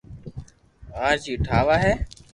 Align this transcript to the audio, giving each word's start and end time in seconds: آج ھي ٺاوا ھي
آج 1.07 1.19
ھي 1.29 1.35
ٺاوا 1.45 1.75
ھي 1.83 1.93